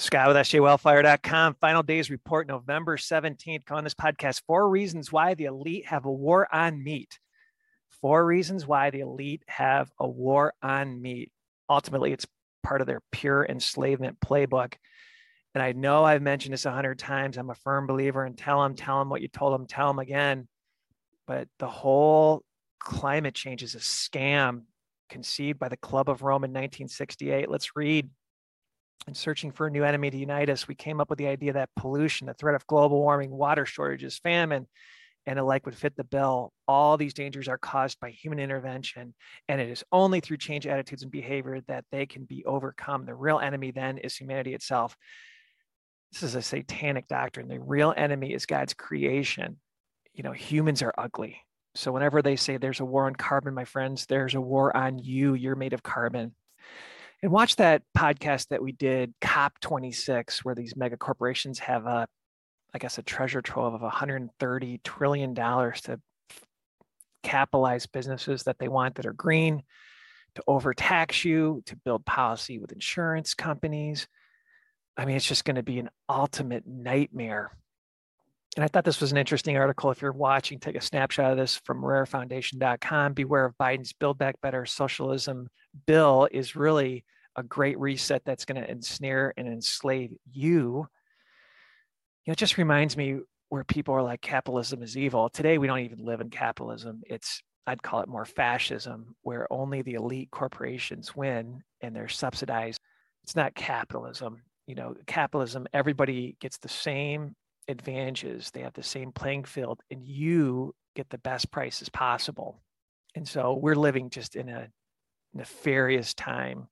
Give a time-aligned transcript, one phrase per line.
[0.00, 1.56] Scott with sjwellfire.com.
[1.60, 3.66] Final days report November 17th.
[3.66, 7.18] Calling this podcast Four Reasons Why the Elite Have a War on Meat.
[8.00, 11.30] Four reasons why the elite have a war on meat.
[11.68, 12.26] Ultimately, it's
[12.62, 14.72] part of their pure enslavement playbook.
[15.54, 17.36] And I know I've mentioned this a hundred times.
[17.36, 19.98] I'm a firm believer in tell them, tell them what you told them, tell them
[19.98, 20.48] again.
[21.26, 22.42] But the whole
[22.78, 24.62] climate change is a scam
[25.10, 27.50] conceived by the Club of Rome in 1968.
[27.50, 28.08] Let's read
[29.06, 31.52] and searching for a new enemy to unite us, we came up with the idea
[31.54, 34.66] that pollution, the threat of global warming, water shortages, famine,
[35.26, 36.52] and the like would fit the bill.
[36.68, 39.14] All these dangers are caused by human intervention,
[39.48, 43.04] and it is only through change attitudes and behavior that they can be overcome.
[43.04, 44.96] The real enemy then is humanity itself.
[46.12, 47.48] This is a satanic doctrine.
[47.48, 49.58] The real enemy is God's creation.
[50.12, 51.40] You know, humans are ugly.
[51.76, 54.98] So whenever they say there's a war on carbon, my friends, there's a war on
[54.98, 55.34] you.
[55.34, 56.34] You're made of carbon
[57.22, 62.06] and watch that podcast that we did cop26 where these mega corporations have a
[62.74, 66.00] i guess a treasure trove of 130 trillion dollars to
[67.22, 69.62] capitalize businesses that they want that are green
[70.34, 74.06] to overtax you to build policy with insurance companies.
[74.96, 77.50] I mean it's just going to be an ultimate nightmare
[78.56, 79.90] and I thought this was an interesting article.
[79.90, 83.12] If you're watching, take a snapshot of this from rairfoundation.com.
[83.12, 85.48] Beware of Biden's Build Back Better socialism
[85.86, 87.04] bill is really
[87.36, 90.86] a great reset that's going to ensnare and enslave you.
[92.24, 93.20] You know, it just reminds me
[93.50, 95.28] where people are like capitalism is evil.
[95.28, 97.02] Today we don't even live in capitalism.
[97.06, 102.80] It's I'd call it more fascism, where only the elite corporations win and they're subsidized.
[103.22, 104.42] It's not capitalism.
[104.66, 107.36] You know, capitalism, everybody gets the same
[107.70, 108.50] advantages.
[108.50, 112.60] They have the same playing field, and you get the best prices possible.
[113.14, 114.68] And so we're living just in a
[115.34, 116.68] nefarious time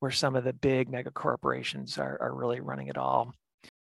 [0.00, 3.32] where some of the big mega corporations are, are really running it all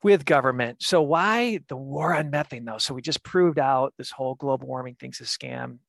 [0.04, 0.84] with government.
[0.84, 2.78] So why the war on methane though?
[2.78, 5.80] So we just proved out this whole global warming thing's a scam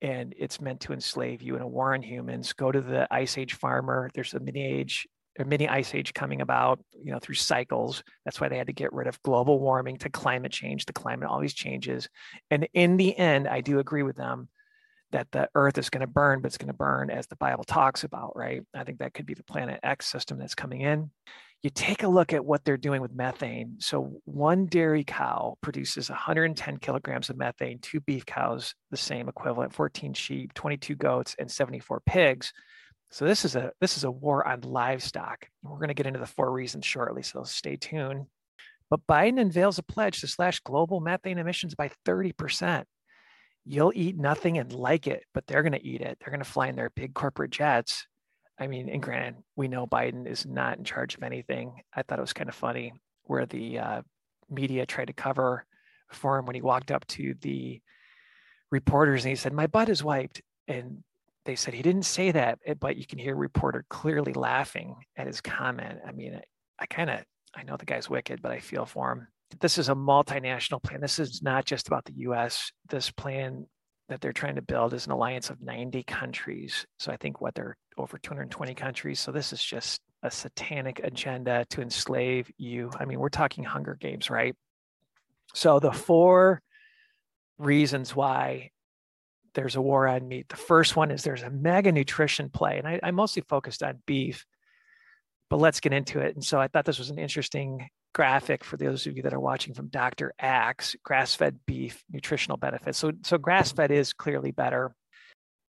[0.00, 2.52] and it's meant to enslave you in a war on humans.
[2.52, 4.10] Go to the ice age farmer.
[4.14, 5.06] There's a mini age
[5.38, 8.02] or mini ice age coming about, you know, through cycles.
[8.24, 10.86] That's why they had to get rid of global warming to climate change.
[10.86, 12.08] The climate always changes.
[12.50, 14.48] And in the end, I do agree with them
[15.12, 17.64] that the earth is going to burn, but it's going to burn as the Bible
[17.64, 18.62] talks about, right?
[18.74, 21.10] I think that could be the planet X system that's coming in.
[21.62, 23.76] You take a look at what they're doing with methane.
[23.80, 29.72] So, one dairy cow produces 110 kilograms of methane, two beef cows, the same equivalent,
[29.72, 32.52] 14 sheep, 22 goats, and 74 pigs.
[33.10, 35.46] So this is a this is a war on livestock.
[35.62, 38.26] We're going to get into the four reasons shortly, so stay tuned.
[38.90, 42.84] But Biden unveils a pledge to slash global methane emissions by 30%.
[43.66, 46.18] You'll eat nothing and like it, but they're going to eat it.
[46.18, 48.06] They're going to fly in their big corporate jets.
[48.58, 51.82] I mean, and granted, we know Biden is not in charge of anything.
[51.94, 54.02] I thought it was kind of funny where the uh,
[54.48, 55.66] media tried to cover
[56.10, 57.80] for him when he walked up to the
[58.70, 61.04] reporters and he said, "My butt is wiped," and
[61.48, 65.26] they said he didn't say that, eh, but you can hear reporter clearly laughing at
[65.26, 65.98] his comment.
[66.06, 66.42] I mean, I,
[66.78, 67.24] I kind of
[67.56, 69.28] I know the guy's wicked, but I feel for him.
[69.58, 71.00] This is a multinational plan.
[71.00, 72.70] This is not just about the U.S.
[72.90, 73.64] This plan
[74.10, 76.84] that they're trying to build is an alliance of 90 countries.
[76.98, 79.18] So I think what they're over 220 countries.
[79.18, 82.90] So this is just a satanic agenda to enslave you.
[83.00, 84.54] I mean, we're talking Hunger Games, right?
[85.54, 86.60] So the four
[87.56, 88.70] reasons why
[89.58, 90.48] there's a war on meat.
[90.48, 94.00] The first one is there's a mega nutrition play, and I, I mostly focused on
[94.06, 94.46] beef,
[95.50, 96.36] but let's get into it.
[96.36, 99.40] And so I thought this was an interesting graphic for those of you that are
[99.40, 100.32] watching from Dr.
[100.38, 102.98] Axe, grass-fed beef nutritional benefits.
[102.98, 104.94] So, so grass-fed is clearly better.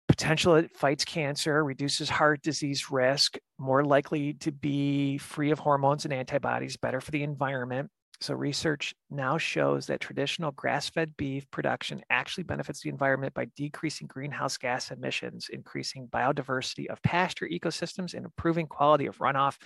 [0.08, 6.04] Potential it fights cancer, reduces heart disease risk, more likely to be free of hormones
[6.04, 7.88] and antibodies, better for the environment.
[8.20, 13.46] So, research now shows that traditional grass fed beef production actually benefits the environment by
[13.56, 19.56] decreasing greenhouse gas emissions, increasing biodiversity of pasture ecosystems, and improving quality of runoff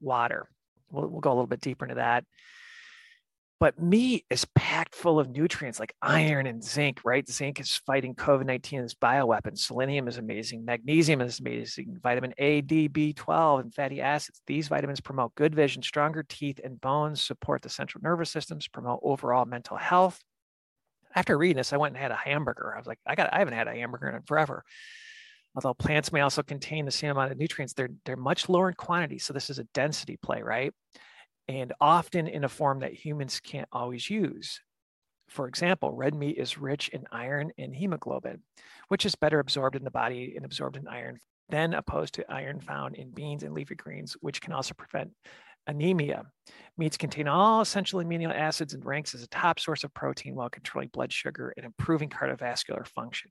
[0.00, 0.48] water.
[0.90, 2.24] We'll, we'll go a little bit deeper into that.
[3.60, 7.28] But meat is packed full of nutrients like iron and zinc, right?
[7.28, 9.58] Zinc is fighting COVID 19 as bioweapon.
[9.58, 10.64] Selenium is amazing.
[10.64, 11.98] Magnesium is amazing.
[12.00, 14.40] Vitamin A, D, B12, and fatty acids.
[14.46, 19.00] These vitamins promote good vision, stronger teeth and bones, support the central nervous systems, promote
[19.02, 20.20] overall mental health.
[21.16, 22.74] After reading this, I went and had a hamburger.
[22.74, 24.62] I was like, I got, I haven't had a hamburger in forever.
[25.56, 28.74] Although plants may also contain the same amount of nutrients, they're, they're much lower in
[28.74, 29.18] quantity.
[29.18, 30.72] So this is a density play, right?
[31.48, 34.60] And often in a form that humans can't always use.
[35.28, 38.42] For example, red meat is rich in iron and hemoglobin,
[38.88, 41.18] which is better absorbed in the body and absorbed in iron
[41.50, 45.10] than opposed to iron found in beans and leafy greens, which can also prevent
[45.66, 46.24] anemia.
[46.76, 50.48] Meats contain all essential amino acids and ranks as a top source of protein while
[50.48, 53.30] controlling blood sugar and improving cardiovascular function.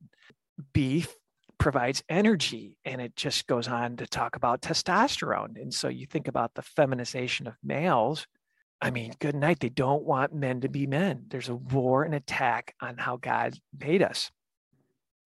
[0.74, 1.13] Beef
[1.57, 5.59] provides energy and it just goes on to talk about testosterone.
[5.62, 8.27] And so you think about the feminization of males.
[8.81, 9.59] I mean, good night.
[9.59, 11.25] They don't want men to be men.
[11.30, 14.30] There's a war and attack on how God made us.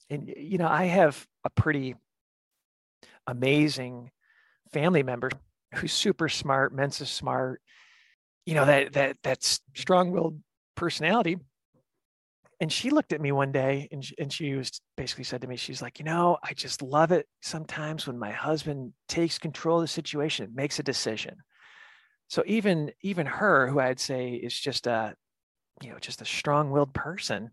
[0.10, 1.96] And, you know, I have a pretty
[3.28, 4.12] amazing
[4.72, 5.30] family member
[5.76, 7.62] who's super smart, Mensa smart,
[8.46, 10.42] you know, that that that's strong-willed
[10.76, 11.38] personality.
[12.62, 15.48] And she looked at me one day and she, and she was basically said to
[15.48, 19.80] me, she's like, you know, I just love it sometimes when my husband takes control
[19.80, 21.36] of the situation, makes a decision.
[22.30, 25.16] So even even her, who I'd say is just a,
[25.82, 27.50] you know, just a strong-willed person,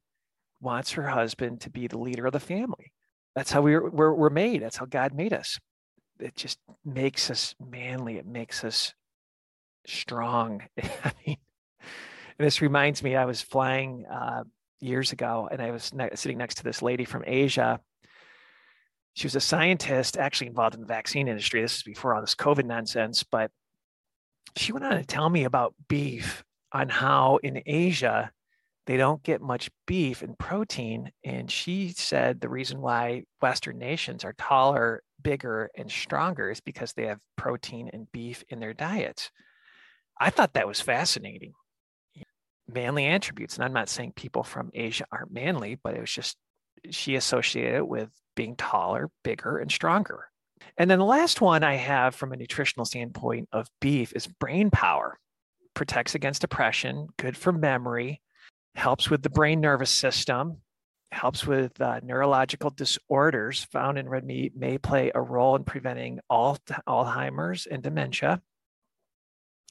[0.60, 2.92] wants her husband to be the leader of the family.
[3.34, 4.62] That's how we we're, we're, we're made.
[4.62, 5.58] That's how God made us
[6.20, 8.16] it just makes us manly.
[8.16, 8.94] It makes us
[9.86, 10.62] strong.
[10.82, 11.36] I mean,
[12.38, 14.44] and this reminds me, I was flying uh,
[14.80, 17.80] years ago and I was ne- sitting next to this lady from Asia.
[19.14, 21.60] She was a scientist actually involved in the vaccine industry.
[21.60, 23.50] This is before all this COVID nonsense, but
[24.56, 28.30] she went on to tell me about beef on how in Asia
[28.86, 31.10] they don't get much beef and protein.
[31.24, 36.92] And she said the reason why Western nations are taller bigger and stronger is because
[36.92, 39.30] they have protein and beef in their diets.
[40.18, 41.52] I thought that was fascinating.
[42.68, 43.56] Manly attributes.
[43.56, 46.36] And I'm not saying people from Asia aren't manly, but it was just
[46.90, 50.28] she associated it with being taller, bigger, and stronger.
[50.76, 54.70] And then the last one I have from a nutritional standpoint of beef is brain
[54.70, 55.18] power.
[55.74, 58.20] Protects against depression, good for memory,
[58.74, 60.58] helps with the brain nervous system,
[61.10, 66.20] helps with uh, neurological disorders found in red meat may play a role in preventing
[66.28, 68.42] all Alzheimer's and dementia.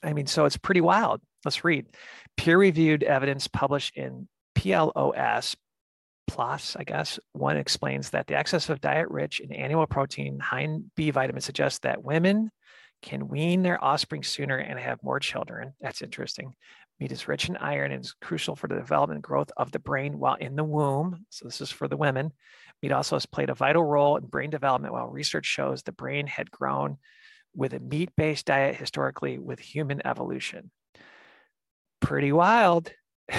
[0.03, 1.21] I mean, so it's pretty wild.
[1.47, 1.85] Let's read.
[2.35, 5.55] Peer reviewed evidence published in PLOS
[6.27, 10.63] plus, I guess, one explains that the excess of diet rich in animal protein, high
[10.63, 12.51] in B vitamin suggests that women
[13.01, 15.71] can wean their offspring sooner and have more children.
[15.79, 16.53] That's interesting.
[16.99, 19.79] Meat is rich in iron and is crucial for the development and growth of the
[19.79, 21.25] brain while in the womb.
[21.29, 22.33] So, this is for the women.
[22.83, 26.27] Meat also has played a vital role in brain development, while research shows the brain
[26.27, 26.97] had grown
[27.55, 30.71] with a meat based diet historically with human evolution.
[32.01, 32.91] Pretty wild.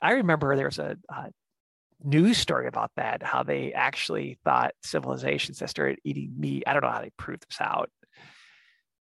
[0.00, 1.30] I remember there was a, a
[2.02, 6.82] news story about that, how they actually thought civilizations that started eating meat, I don't
[6.82, 7.90] know how they proved this out,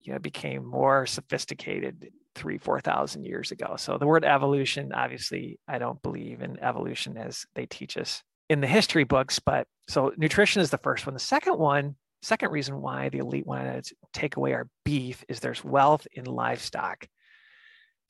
[0.03, 3.77] you know, became more sophisticated three, 4,000 years ago.
[3.77, 8.61] So the word evolution, obviously, I don't believe in evolution as they teach us in
[8.61, 9.39] the history books.
[9.39, 11.15] But so nutrition is the first one.
[11.15, 15.41] The second one, second reason why the elite wanted to take away our beef is
[15.41, 17.07] there's wealth in livestock.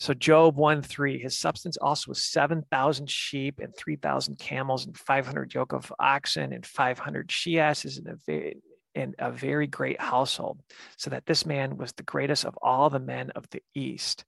[0.00, 5.54] So Job 1 3, his substance also was 7,000 sheep and 3,000 camels and 500
[5.54, 8.54] yoke of oxen and 500 she asses and a,
[8.94, 10.60] in a very great household,
[10.96, 14.24] so that this man was the greatest of all the men of the East.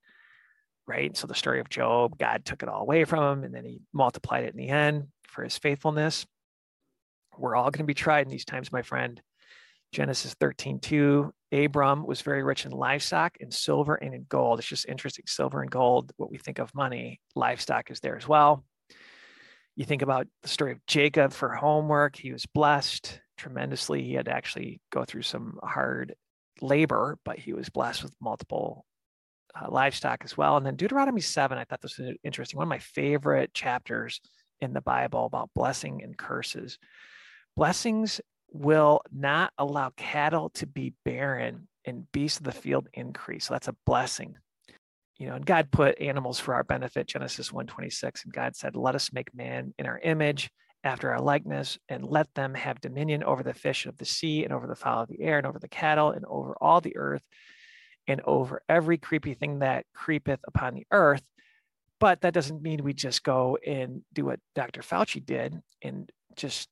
[0.87, 1.17] Right.
[1.17, 3.81] So the story of Job, God took it all away from him and then he
[3.93, 6.27] multiplied it in the end for his faithfulness.
[7.37, 9.21] We're all going to be tried in these times, my friend.
[9.97, 11.33] Genesis 13, 2.
[11.53, 14.59] Abram was very rich in livestock, in silver, and in gold.
[14.59, 15.25] It's just interesting.
[15.27, 18.63] Silver and gold, what we think of money, livestock is there as well.
[19.75, 22.15] You think about the story of Jacob for homework.
[22.15, 24.03] He was blessed tremendously.
[24.03, 26.15] He had to actually go through some hard
[26.61, 28.85] labor, but he was blessed with multiple
[29.59, 30.59] uh, livestock as well.
[30.59, 32.59] And then Deuteronomy 7, I thought this was interesting.
[32.59, 34.21] One of my favorite chapters
[34.61, 36.79] in the Bible about blessing and curses.
[37.57, 38.21] Blessings
[38.53, 43.47] will not allow cattle to be barren and beasts of the field increase.
[43.47, 44.37] So that's a blessing.
[45.19, 48.25] You know, and God put animals for our benefit, Genesis 126.
[48.25, 50.51] And God said, Let us make man in our image
[50.85, 54.53] after our likeness, and let them have dominion over the fish of the sea, and
[54.53, 57.23] over the fowl of the air, and over the cattle, and over all the earth,
[58.07, 61.23] and over every creepy thing that creepeth upon the earth.
[61.99, 64.83] But that doesn't mean we just go and do what Dr.
[64.83, 66.69] Fauci did and just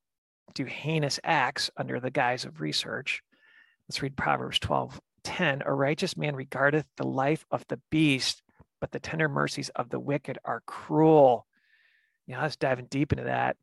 [0.55, 3.23] do heinous acts under the guise of research.
[3.89, 5.63] Let's read Proverbs 12 10.
[5.65, 8.43] A righteous man regardeth the life of the beast,
[8.81, 11.47] but the tender mercies of the wicked are cruel.
[12.27, 13.57] You know, was diving deep into that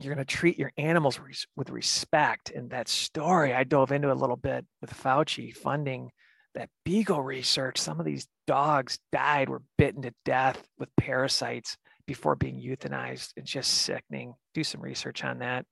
[0.00, 2.50] you're going to treat your animals res- with respect.
[2.50, 6.10] And that story, I dove into a little bit with Fauci funding
[6.54, 7.78] that beagle research.
[7.78, 13.32] Some of these dogs died, were bitten to death with parasites before being euthanized.
[13.36, 14.34] It's just sickening.
[14.54, 15.66] Do some research on that.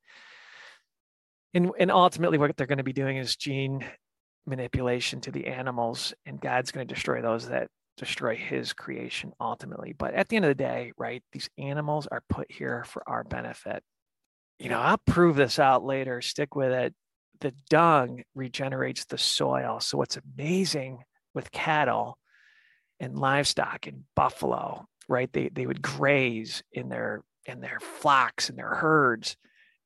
[1.55, 3.85] And, and ultimately, what they're going to be doing is gene
[4.47, 9.95] manipulation to the animals, and God's going to destroy those that destroy his creation ultimately.
[9.97, 13.25] But at the end of the day, right, these animals are put here for our
[13.25, 13.83] benefit.
[14.59, 16.95] You know, I'll prove this out later, stick with it.
[17.41, 19.81] The dung regenerates the soil.
[19.81, 20.99] So, what's amazing
[21.35, 22.19] with cattle
[23.01, 25.33] and livestock and buffalo, right?
[25.33, 29.37] They, they would graze in their in their flocks and their herds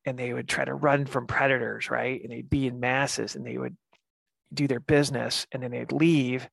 [0.04, 2.22] and they would try to run from predators, right?
[2.22, 3.76] And they'd be in masses and they would
[4.54, 6.48] do their business and then they'd leave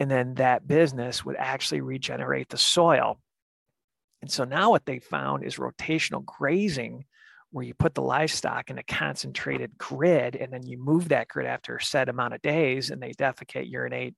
[0.00, 3.20] and then that business would actually regenerate the soil.
[4.22, 7.04] And so now what they found is rotational grazing,
[7.50, 11.46] where you put the livestock in a concentrated grid and then you move that grid
[11.46, 14.14] after a set amount of days and they defecate, urinate,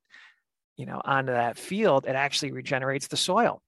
[0.77, 3.63] you know, onto that field, it actually regenerates the soil.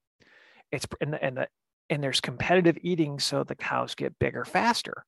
[0.73, 1.47] It's and the, and the
[1.89, 5.05] and there's competitive eating so the cows get bigger faster.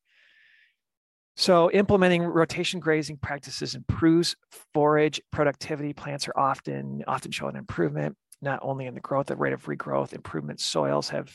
[1.36, 4.36] So implementing rotation grazing practices improves
[4.74, 5.92] forage productivity.
[5.92, 9.66] Plants are often often show an improvement, not only in the growth, the rate of
[9.66, 11.34] regrowth, improvement soils have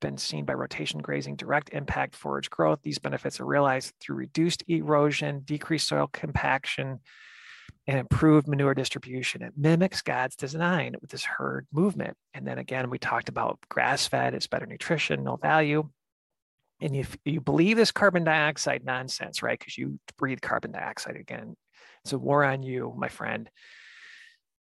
[0.00, 2.80] been seen by rotation grazing direct impact forage growth.
[2.82, 7.00] These benefits are realized through reduced erosion, decreased soil compaction,
[7.86, 9.42] and improved manure distribution.
[9.42, 12.16] It mimics God's design with this herd movement.
[12.34, 15.88] And then again, we talked about grass fed, it's better nutrition, no value
[16.82, 19.58] and if you believe this carbon dioxide nonsense, right?
[19.58, 21.56] Because you breathe carbon dioxide again,
[22.04, 23.48] it's a war on you, my friend.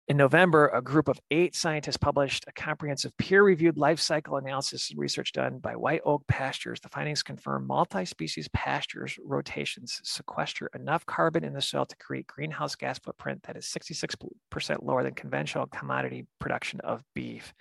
[0.08, 4.89] In November, a group of eight scientists published a comprehensive peer reviewed life cycle analysis
[4.89, 6.79] and research done by White Oak Pastures.
[6.81, 12.27] The findings confirm multi species pastures rotations sequester enough carbon in the soil to create
[12.27, 17.53] greenhouse gas footprint that is 66% lower than conventional commodity production of beef.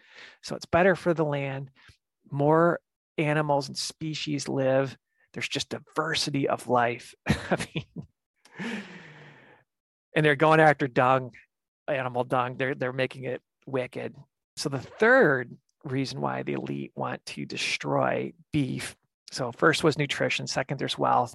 [0.42, 1.70] So it's better for the land,
[2.30, 2.80] more
[3.18, 4.96] animals and species live.
[5.34, 7.14] There's just diversity of life.
[7.28, 8.06] I mean,
[10.16, 11.30] and they're going after dung,
[11.88, 12.56] animal dung.
[12.56, 14.14] They're they're making it wicked.
[14.56, 18.96] So the third reason why the elite want to destroy beef.
[19.30, 21.34] So first was nutrition, second there's wealth.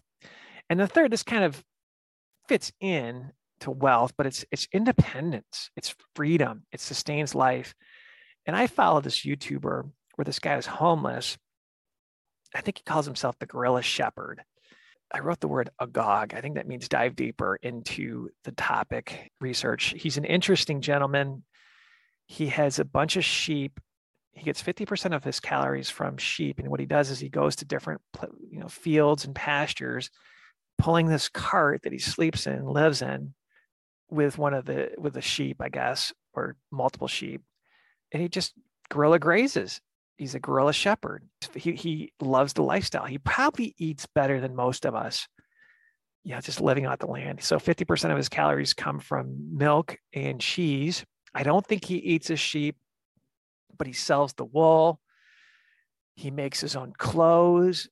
[0.70, 1.64] And the third, this kind of
[2.48, 7.74] fits in to wealth, but it's it's independence, it's freedom, it sustains life.
[8.46, 11.38] And I follow this YouTuber where this guy is homeless
[12.56, 14.42] I think he calls himself the guerrilla shepherd.
[15.16, 16.34] I wrote the word agog.
[16.34, 19.94] I think that means dive deeper into the topic research.
[19.98, 21.46] He's an interesting gentleman.
[22.26, 23.80] He has a bunch of sheep.
[24.34, 26.60] He gets 50% of his calories from sheep.
[26.60, 28.02] And what he does is he goes to different
[28.52, 30.10] you know, fields and pastures,
[30.78, 33.34] pulling this cart that he sleeps in, lives in
[34.10, 37.42] with one of the with the sheep, I guess, or multiple sheep.
[38.12, 38.54] And he just
[38.90, 39.80] guerrilla grazes
[40.18, 41.24] he's a guerrilla shepherd.
[41.54, 43.06] He he loves the lifestyle.
[43.06, 45.28] He probably eats better than most of us.
[46.24, 47.44] Yeah, just living out the land.
[47.44, 51.06] So 50% of his calories come from milk and cheese.
[51.36, 52.78] I don't think he eats a sheep,
[53.78, 55.00] but he sells the wool.
[56.16, 57.88] He makes his own clothes.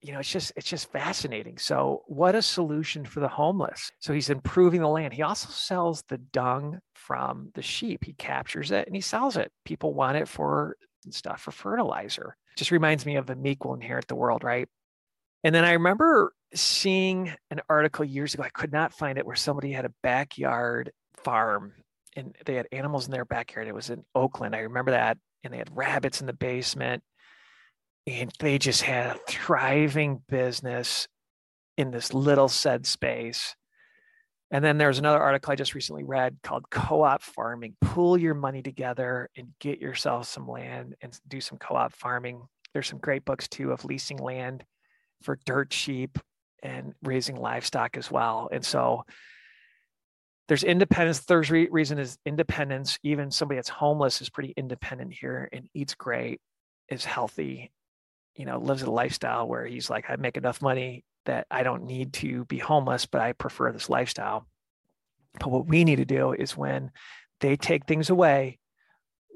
[0.00, 1.58] You know, it's just it's just fascinating.
[1.58, 3.92] So, what a solution for the homeless.
[4.00, 5.14] So he's improving the land.
[5.14, 8.04] He also sells the dung from the sheep.
[8.04, 9.50] He captures it and he sells it.
[9.64, 12.36] People want it for and stuff for fertilizer.
[12.56, 14.68] Just reminds me of the meek will inherit the world, right?
[15.44, 18.42] And then I remember seeing an article years ago.
[18.42, 21.72] I could not find it where somebody had a backyard farm
[22.14, 23.68] and they had animals in their backyard.
[23.68, 24.54] It was in Oakland.
[24.54, 25.18] I remember that.
[25.44, 27.02] And they had rabbits in the basement.
[28.06, 31.08] And they just had a thriving business
[31.78, 33.56] in this little said space.
[34.52, 37.74] And then there's another article I just recently read called Co op Farming.
[37.80, 42.42] Pull your money together and get yourself some land and do some co op farming.
[42.74, 44.62] There's some great books too of leasing land
[45.22, 46.18] for dirt sheep
[46.62, 48.50] and raising livestock as well.
[48.52, 49.04] And so
[50.48, 51.20] there's independence.
[51.20, 52.98] Third re- reason is independence.
[53.02, 56.42] Even somebody that's homeless is pretty independent here and eats great,
[56.90, 57.72] is healthy,
[58.34, 61.84] you know, lives a lifestyle where he's like, I make enough money that I don't
[61.84, 64.46] need to be homeless, but I prefer this lifestyle.
[65.38, 66.90] But what we need to do is when
[67.40, 68.58] they take things away,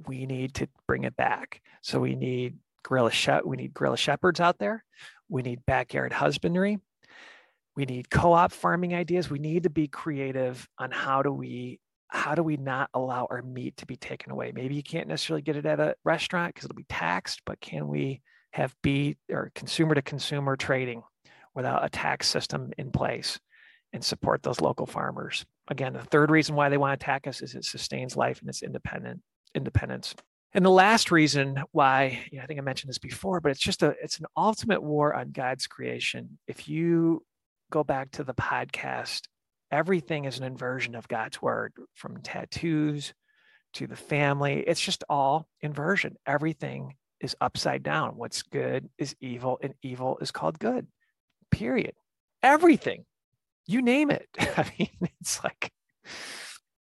[0.06, 1.62] we need to bring it back.
[1.82, 4.84] So we need guerrilla she- we need guerrilla shepherds out there.
[5.28, 6.78] We need backyard husbandry.
[7.74, 9.30] We need co-op farming ideas.
[9.30, 13.42] We need to be creative on how do we how do we not allow our
[13.42, 14.52] meat to be taken away?
[14.54, 17.88] Maybe you can't necessarily get it at a restaurant because it'll be taxed, but can
[17.88, 21.02] we have be or consumer to consumer trading
[21.56, 23.40] without a tax system in place
[23.92, 25.44] and support those local farmers.
[25.68, 28.48] Again, the third reason why they want to attack us is it sustains life and
[28.48, 29.20] it's independent
[29.54, 30.14] independence.
[30.52, 33.60] And the last reason why, you know, I think I mentioned this before, but it's
[33.60, 36.38] just a it's an ultimate war on God's creation.
[36.46, 37.24] If you
[37.72, 39.22] go back to the podcast
[39.70, 43.14] everything is an inversion of God's word from tattoos
[43.74, 44.64] to the family.
[44.66, 46.16] It's just all inversion.
[46.26, 48.16] Everything is upside down.
[48.16, 50.86] What's good is evil, and evil is called good,
[51.50, 51.94] period.
[52.42, 53.04] Everything,
[53.66, 54.28] you name it.
[54.38, 55.72] I mean, it's like,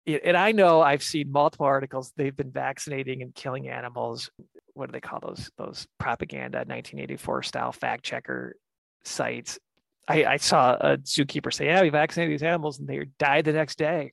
[0.06, 2.12] and I know I've seen multiple articles.
[2.16, 4.30] They've been vaccinating and killing animals.
[4.74, 5.50] What do they call those?
[5.56, 8.56] Those propaganda 1984 style fact checker
[9.04, 9.58] sites.
[10.06, 13.52] I, I saw a zookeeper say, "Yeah, we vaccinated these animals, and they died the
[13.52, 14.12] next day."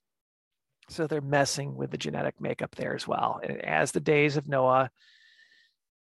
[0.89, 3.39] So they're messing with the genetic makeup there as well.
[3.43, 4.89] And as the days of Noah,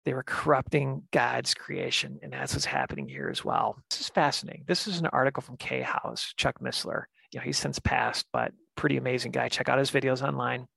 [0.06, 3.76] they were corrupting God's creation, and that's what's happening here as well.
[3.90, 4.62] This is fascinating.
[4.66, 7.04] This is an article from K House, Chuck Missler.
[7.32, 9.48] You know, he's since passed, but pretty amazing guy.
[9.48, 10.68] Check out his videos online.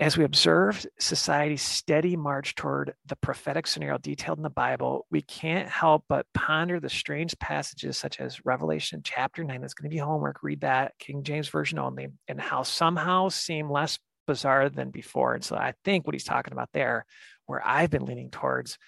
[0.00, 5.22] As we observed society's steady march toward the prophetic scenario detailed in the Bible, we
[5.22, 9.60] can't help but ponder the strange passages such as Revelation chapter 9.
[9.60, 10.42] That's going to be homework.
[10.42, 15.34] Read that, King James Version only, and how somehow seem less bizarre than before.
[15.34, 17.04] And so I think what he's talking about there,
[17.46, 18.78] where I've been leaning towards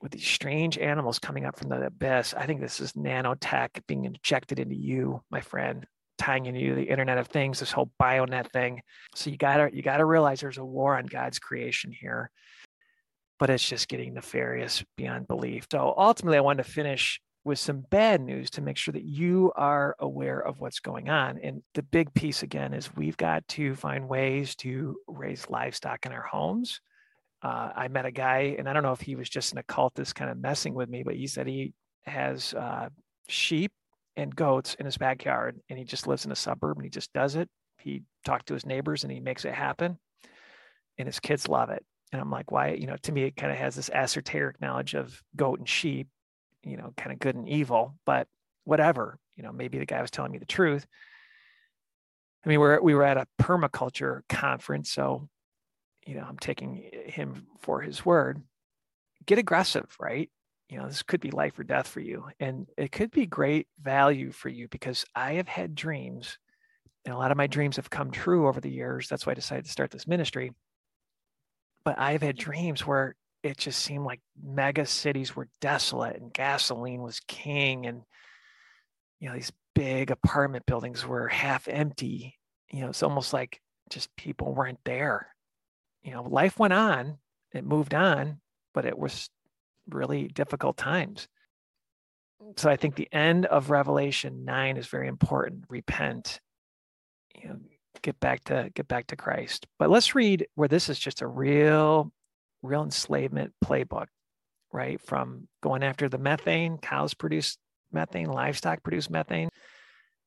[0.00, 4.04] with these strange animals coming up from the abyss, I think this is nanotech being
[4.04, 5.86] injected into you, my friend
[6.18, 8.82] tying into the internet of things this whole bionet thing
[9.14, 12.30] so you gotta you gotta realize there's a war on god's creation here
[13.38, 17.80] but it's just getting nefarious beyond belief so ultimately i wanted to finish with some
[17.90, 21.82] bad news to make sure that you are aware of what's going on and the
[21.82, 26.80] big piece again is we've got to find ways to raise livestock in our homes.
[27.42, 30.14] Uh, i met a guy and i don't know if he was just an occultist
[30.14, 31.72] kind of messing with me but he said he
[32.04, 32.88] has uh,
[33.28, 33.70] sheep
[34.16, 37.12] and goats in his backyard and he just lives in a suburb and he just
[37.12, 37.48] does it.
[37.78, 39.98] He talked to his neighbors and he makes it happen
[40.98, 41.84] and his kids love it.
[42.12, 42.70] And i'm like why?
[42.70, 46.08] You know to me it kind of has this esoteric knowledge of goat and sheep
[46.62, 48.26] you know kind of good and evil but
[48.64, 50.86] whatever you know maybe the guy was telling me the truth.
[52.44, 55.28] I mean we're we were at a permaculture conference so
[56.06, 58.42] you know i'm taking him for his word.
[59.26, 60.30] Get aggressive right?
[60.68, 63.68] You know this could be life or death for you and it could be great
[63.80, 66.38] value for you because i have had dreams
[67.04, 69.08] and a lot of my dreams have come true over the years.
[69.08, 70.52] That's why i decided to start this ministry.
[71.84, 77.02] But i've had dreams where it just seemed like mega cities were desolate and gasoline
[77.02, 78.02] was king and
[79.20, 82.36] you know these big apartment buildings were half empty
[82.70, 85.28] you know it's almost like just people weren't there
[86.02, 87.18] you know life went on
[87.52, 88.40] it moved on
[88.74, 89.30] but it was
[89.88, 91.28] really difficult times.
[92.56, 95.64] So I think the end of Revelation 9 is very important.
[95.68, 96.40] Repent,
[97.34, 97.56] you know,
[98.02, 99.66] get back to get back to Christ.
[99.78, 102.12] But let's read where this is just a real,
[102.62, 104.06] real enslavement playbook,
[104.72, 105.00] right?
[105.00, 107.56] From going after the methane, cows produce
[107.92, 109.50] methane, livestock produce methane.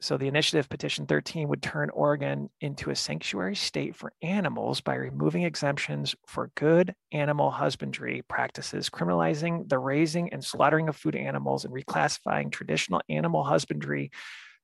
[0.00, 4.96] So the initiative petition 13 would turn Oregon into a sanctuary state for animals by
[4.96, 11.64] removing exemptions for good animal husbandry practices, criminalizing the raising and slaughtering of food animals,
[11.64, 14.10] and reclassifying traditional animal husbandry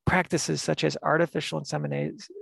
[0.05, 1.63] practices such as artificial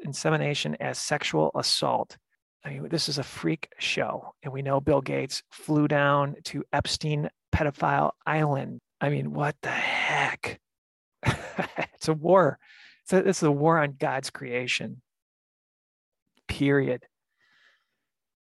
[0.04, 2.16] insemination as sexual assault.
[2.64, 4.34] I mean, this is a freak show.
[4.42, 8.80] And we know Bill Gates flew down to Epstein pedophile island.
[9.00, 10.60] I mean, what the heck?
[11.94, 12.58] it's a war
[13.08, 15.00] so this is a war on God's creation.
[16.46, 17.06] Period.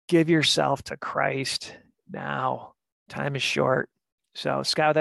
[0.09, 1.77] Give yourself to Christ
[2.11, 2.73] now.
[3.11, 3.91] Time is short.
[4.35, 4.97] So, Scott.